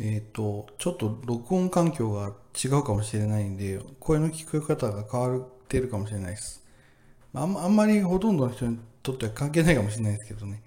[0.00, 6.64] えっ、と、ちょっと録音環境が違うかもしれないんで、声の聞こえ方が変わってるかもしれないです。
[7.34, 10.62] あんあんまりほとんどの人にとっては関係ないかもしれないですけどね。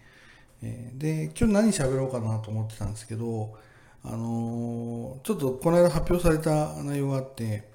[0.61, 3.55] えーで、今日何喋ろうかなと思ってたんですけど、
[4.03, 7.69] あのーちょっとこの間発表された内容があって、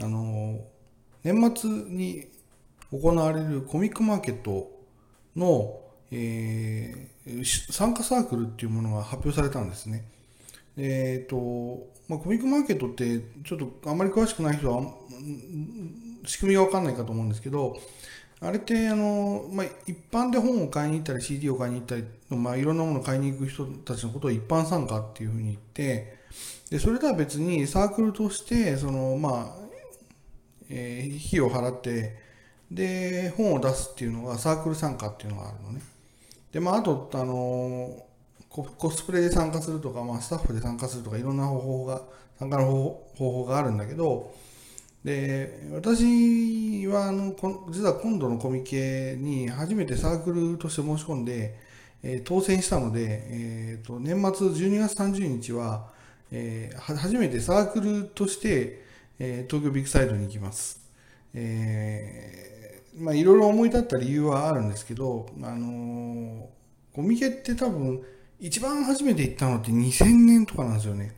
[0.00, 0.60] あの
[1.22, 2.26] 年末に
[2.90, 4.70] 行われるコミックマーケット
[5.36, 5.80] の、
[6.10, 7.10] え
[7.70, 10.04] 参加サークルっていうものが発表されたんですね。
[10.76, 14.82] えっ、と、まあ、コミックマーケットって、ちょっとあまり詳しくない人は、
[16.26, 17.76] 仕組みがわかんないかと思うんですけど、
[18.40, 26.18] あれって、あの、まあ、一般で本を買いに行ったり、CD を買いに行ったり、まあ、いろんなものを買いに行く人たちのことを一般参加っていうふうに言って、
[26.70, 29.66] で、それとは別にサークルとして、その、まあ、
[30.68, 32.16] えー費用を払って、
[32.70, 35.80] で、本を出すっていうのがサークル参加っていうのがあるのね。
[36.52, 38.04] で、まあ、あと、あの
[38.48, 42.02] コスプレで参加するとか、まあ、スタッフで参加するとか、いろんな方法が、
[42.38, 44.34] 参加の方法方法があるんだけど、
[45.04, 47.34] で、私は、あの、
[47.70, 51.56] 実は今度のコミケに初めてサークルとして申し込んで、
[52.02, 55.88] えー当選したので、えーと、年末12月30日は、
[56.30, 58.84] えー初めてサークルとして、
[59.18, 60.80] えー東京ビッグサイトに行きます。
[61.34, 66.46] えーまあ、いろいろ思い立った理由はあるんですけど、あのー
[66.92, 68.02] コミケって多分、
[68.38, 71.14] 一番初めて行ったのって2000年とかなんですよね。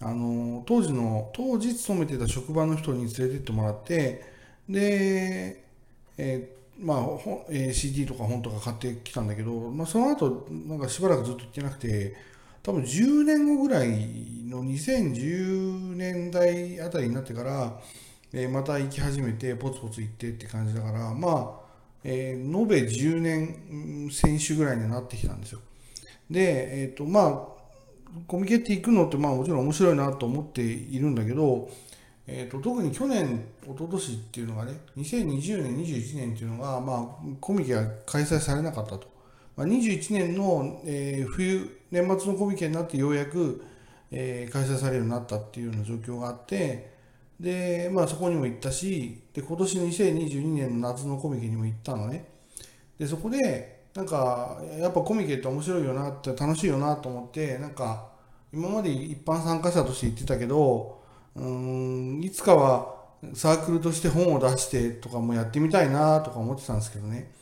[0.00, 4.24] あの当時の当時勤めてた職場の人に連れてってもらって
[4.68, 5.64] で、
[6.18, 6.98] えーまあ
[7.50, 12.14] えー CD とか本とか買ってきたんだけど、まあ、その後なんかしばらくずっと行ってなくて
[12.62, 13.88] 多分10年後ぐらい
[14.48, 17.80] の2010年代あたりになってから、
[18.32, 21.66] えーまた行き始めてポツポツ行ってって感じだからまあ、
[22.04, 25.60] えー延べ10年うん選手ぐらいになってきたんですよ。
[26.30, 27.56] で、えっ、と、まあ、
[28.26, 31.68] コミケって行くのってまあもちろん面白いなと思っているんだけど、
[32.26, 39.08] えー、と特に去年、一昨年っていうのがね、2020年、21年っていうのが、まあ、コミケが開催されなかったと。
[39.56, 43.62] まあ、21年の、えー冬、年末のコミケになってようやく、
[44.10, 46.96] えー開催されるようになったっていうような状況があって、
[47.38, 52.26] で、まあそこにも行ったし、で、今年の2022年の夏のコミケにも行ったのね。
[52.98, 58.10] で、そこで、なんか、やっぱコミケって面白いよなって、楽しいよなと思って、なんか、
[58.52, 61.00] 今まで一般参加者として言ってたけど、
[61.34, 61.44] うー
[62.20, 62.94] ん、いつかは
[63.34, 67.32] サークルとして本を出してとかもやってみたいなとか思ってたんですけどね。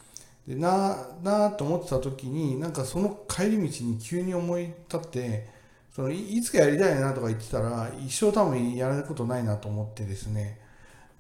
[0.49, 5.49] で、な、なと思ってた時に、なんかその帰り道に急に思い立って、
[5.95, 10.61] そのいいつかやりたいなとか言ってたら、一生多分やることないなと思ってですね。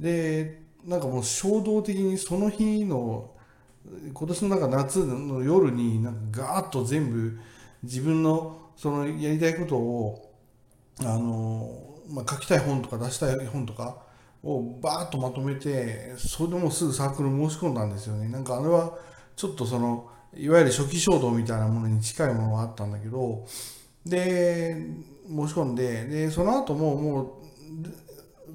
[0.00, 3.30] で、なんかもう衝動的にその日の
[4.12, 7.38] 今年のなんか夏の夜になんかガーッと全部
[7.82, 10.32] 自分のそのやりたいことを
[11.00, 13.98] あの、まあ、書きたい本とか出したい本とか
[14.42, 18.28] をバーッとまとめてそれでもうすぐサークル申し込んだんですよね。
[18.28, 18.98] なんかあれは
[19.36, 23.46] ちょっとそのいわゆる初期衝動みたいなものに近いものがあったんだけど
[24.04, 24.76] で
[25.26, 27.28] 申し込んででその後ももう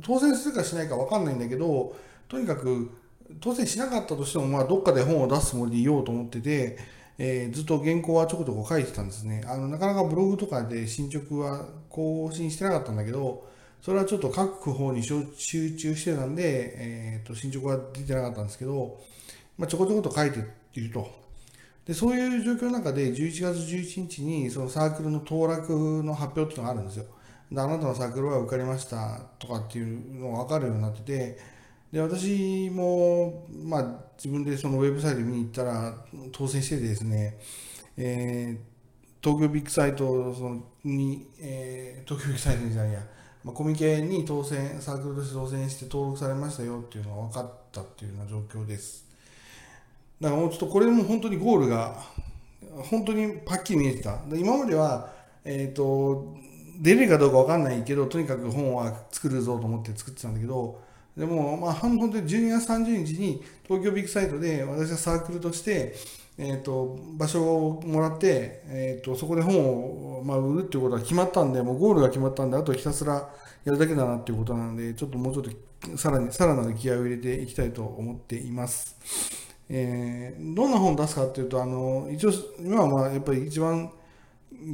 [0.03, 1.95] 当選するかしないか分かんないんだけど
[2.27, 2.91] とにかく
[3.39, 6.77] 当選しなかったとしても、まあ、どっかで本を出すつもりでいようと思ってて、
[7.17, 13.45] えーずっと原稿はちょこちょこ書いてたんですねあのなかなかブログとかで進捗は更新してなかったんだけど
[13.81, 18.99] それはちょっと書く方に集中してたんで、えーと進捗は出てなかったんですけど、
[19.57, 20.39] まあ、ちょこちょこと書いて
[20.73, 21.19] いると。
[21.85, 27.05] でそういう状況の中で11月11日にそのサークルの登録の発表っていうのがあるんですよ。
[27.51, 31.39] であなたのサークルは受かりましたとかっていうのが分かるようになってて
[31.91, 33.83] で私も、まあ、
[34.17, 35.95] 自分でそのウェブサイト見に行ったら
[36.31, 37.39] 当選してですね、
[37.97, 38.69] えー
[39.21, 43.01] 東京ビッグサイトそのに、えー東京ビッグサイトじゃないや、
[43.43, 49.05] まあ、コミケに当選サークルとして当選して登録されましたよっていうのが分かったっていうような状況です。
[50.21, 52.01] だからもうちょっとこれも本当にゴールが
[52.89, 54.19] 本当にパッキリ見えてた。
[54.33, 55.11] 今までは、
[55.43, 56.35] えっ、と、
[56.79, 60.81] 出れるかどうかわかんないけど、とにかく本は作るぞと思って作ってたんだけど、
[61.19, 65.93] でも、まあ、本当に12月30日に東京ビッグサイトで私はサークルとして、
[66.37, 73.29] えっ、と、場所をもらって、えっ、と、そこで本を、まあ、売るっていうことが決まったんで、もうゴールが決まったんで、あとひたすら
[73.65, 75.43] やるだけだなっていうことなので、ちょっともうちょっ
[75.91, 78.95] とさらに、さらなる気合を入れていきたいと思っています。
[79.67, 83.91] えーどんな本を出すかっていうと、あの、一応、今はまあ、やっぱり一番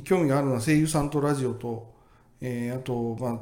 [0.03, 1.91] 興味があるのは声優さんとラジオと、
[2.41, 3.39] えーあと、まあ、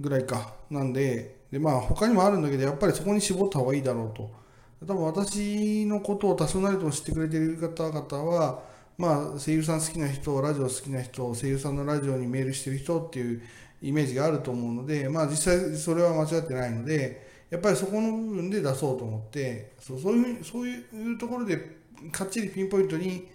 [0.00, 0.54] ぐらいか。
[0.70, 4.28] なんで、で、まあ、他にもあるんだけど、やっぱりそこに絞った方がいいだろうと。
[4.84, 8.60] 多分私のことを多少なりとも知ってくれている方々は、
[8.98, 13.42] まあ、声優さん好きな人、ラジオ好きな人、声優さんのラジオにメールしてる人っていう
[13.80, 21.56] イメージがあると思うので、まあ、実際それは間違ってないので、やっぱりそこの部分で出そうと思って、そうそういうそういうところで
[22.10, 23.28] かっちりピンポイントに、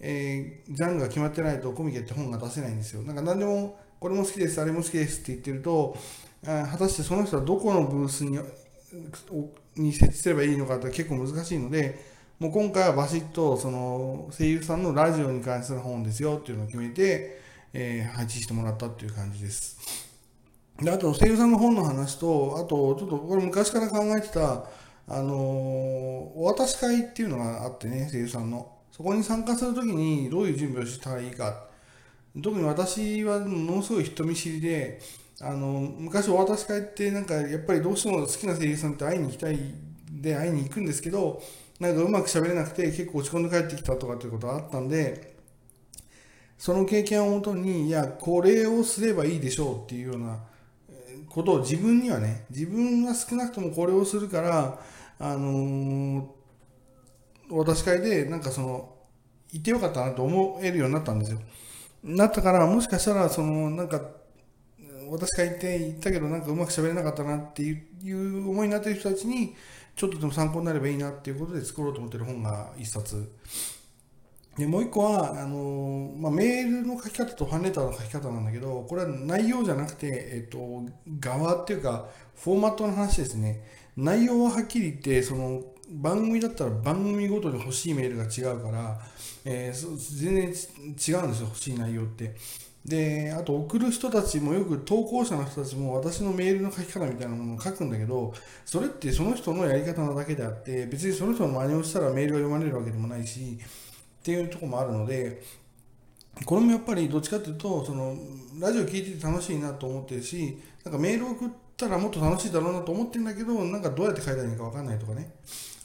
[0.00, 3.02] えー、ジャンルが決まってないとコミケって本が出せないんですよ。
[3.02, 5.96] なんか何でもこれも好きです、あれも好きですって言ってると、
[6.44, 8.38] 果たしてその人はどこのブースに
[9.76, 11.98] に設置すればいいのかって結構難しいので、
[12.38, 17.40] もう今回はバシッとその声優さんのラジオに関する本ですよっていうのを決めて、
[17.72, 19.78] えー、配置してもらったっていう感じです。
[20.80, 24.66] であと、声優さんの本の話と、あと、ちょっとこれ昔から考えてた、
[25.08, 28.70] あのー、お渡し会っていうのがあってね、声優さんの。
[28.92, 31.65] そこに参加するときにどういう準備をしたらいいか。
[32.42, 35.00] 特に私はものすごい人見知りで、
[35.40, 39.58] あの昔お渡し会ってなんかやっぱりどうしても好きな声優さんって会いに行きたい
[40.10, 41.42] で会いに行くんですけど
[41.78, 45.36] なんかうまく喋れなくて結構落ち込んで帰ってきたとかっていうことがあったんで
[46.56, 50.38] その経験をもとにいやこれをすればいいでしょうっていうような
[51.28, 54.80] ことを自分にはね自分は少なくともこれをするから
[55.18, 56.34] あの、
[57.50, 58.94] お渡し会でなんかその
[59.52, 61.40] 行ってよかったなと思えるようになったんですよ。
[62.06, 64.00] なったからもしかしたらそのなんか
[65.10, 69.54] 私が言って言ったけどなんかうまく喋れなかったなっていう思いになってる人たちに
[69.96, 73.32] ちょっとでも参考になればいいなっていうことで作ろうと思ってる本が1冊
[74.56, 80.84] でもう1個はあの、まあ、メールの書き方とファンレターの書き方なんだけどこれは内容じゃなくて、えっと、
[81.20, 83.62] 側っていうかフォーマットの話ですね
[83.96, 89.00] 内容ははっきり言ってその番組だったら番組ごとに欲しいメールが違うから、
[89.44, 92.34] えー、全然違うんですよ欲しい内容って
[92.86, 98.32] で、あと送る人たちもよく投稿者の人たちも私のメールの書き方みたいなものを書くんだけど、
[98.64, 105.42] それってその人のやり方なだけであって、別にその人の真似をしたらメールが読まれるわけでもないし、っていうとこもあるので、
[106.44, 108.16] これもやっぱりどっちかっていうと、その
[108.60, 115.32] ラジオ聞いてて楽しいなと思ってるし、なんかメール送ったらもっと楽しいだろうなと思ってるんだけど、なんかどうやって書いたらいいか分かんないとかね。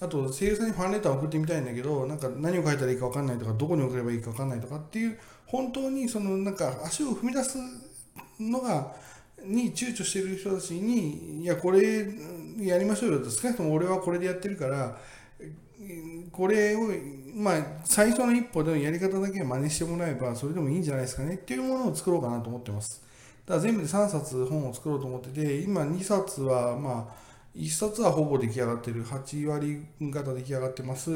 [0.01, 5.17] あと、声優さんにファンレターを送ってみたいんだけど、なんか何を書いたらいいか分かんないとか、どこに送ればいいか分かんないとかっていう
[5.51, 7.57] 本当にそのなんか足を踏み出す
[8.39, 8.95] のが
[9.43, 12.07] に躊躇してる人たちにいやこれ
[12.59, 14.97] やりましょうよと少なくとも俺はこれでやってるから
[16.31, 16.79] これを
[17.35, 23.03] まあ最初の一歩でのやり方だけ真似してもらえばそれでもいいんじゃないですかねっていうものを作ろうかなと思ってます。
[23.45, 31.11] だから全部で3冊本を作ろうと思ってて今2冊はまあ1冊はほぼ出来上がってる8割方出来上がってます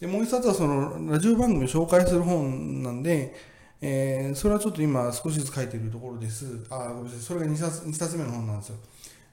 [0.00, 3.34] でもう1冊はそのラジオ番組を紹介する本なんで
[3.80, 6.64] えー、それはちょっと今少しずつ書いてるところです。
[6.70, 7.20] あ、ごめんなさい。
[7.20, 8.76] それが2冊 ,2 冊目の本なんですよ。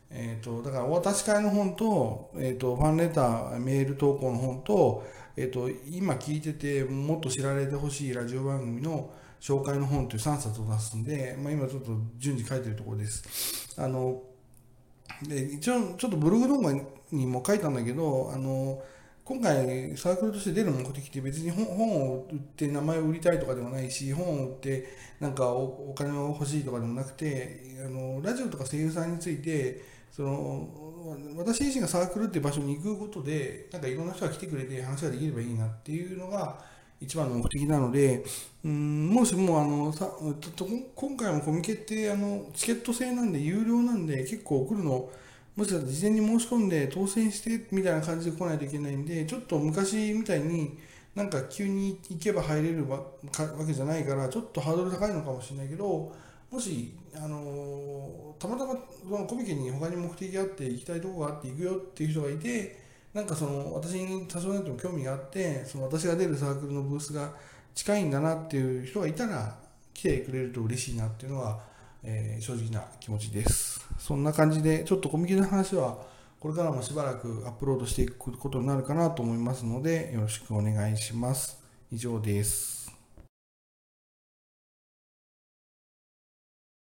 [0.10, 5.08] えっ、ー、と、だからお渡し会の本と、えっ、ー、と、ファンレター、メール投稿の本と、
[5.38, 13.74] えっ、と、今聞いててもっと知られてほしいラジオ番組の紹介の本という3冊を出すんで、まあ、今ちょっと順次書いてるところです。
[13.78, 14.22] あの、
[15.24, 16.74] で一応ちょっとブログ動画
[17.12, 18.82] にも書いたんだけど、あの、
[19.26, 24.86] 今回サークルとして出る目的って別に本を売って名前を売りたいとかでもないし本を売って
[25.22, 30.68] なんかお金を欲しいとかでもなくてあのラジオとか声優さんについてその
[31.38, 36.60] 私自身がサークルっていう場所に行くことでなんかいろんな人が来てくれて話ができればいいなっていうのが
[37.04, 38.24] 一番の目的なので、
[38.66, 40.10] うん、もしもあのさ
[40.96, 45.10] 今回もコミケってあのチケット制なんで有料なんで結構送るの
[45.56, 50.78] もしかしたら事前に申し込んで当選してみたいな感じで来ないといけないんで、ちょっと昔みたいに
[51.14, 53.04] なんか急に行けば入れるわ
[53.66, 56.12] けじゃないから、ちょっとハードル高いのかもしれないけど、
[56.50, 58.74] もし、あのたまたま
[59.08, 62.83] そのコミケに他に目的があって行きたいとこがあって行くよっていう人がいて、
[63.14, 67.32] なんかその私に多少なりとも興味があって、その私が出るサークルのブースが
[67.76, 69.56] 近いんだなっていう人がいたら
[69.94, 71.60] 来てくれると嬉しいなっていうのは、
[72.04, 73.86] えー、正直な気持ちです。
[74.00, 75.98] そんな感じで、ちょっとコミケの話は、
[76.40, 81.58] これからもしばらくアップロードしていくことになるかなと思いますので、よろしくお願いします。
[81.92, 82.83] 以上です。